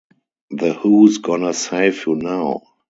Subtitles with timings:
[0.49, 2.63] The Who's Gonna Save You Now?